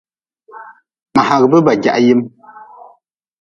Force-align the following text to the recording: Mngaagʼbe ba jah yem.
Mngaagʼbe 1.13 1.57
ba 1.65 1.73
jah 1.83 1.99
yem. 2.05 2.21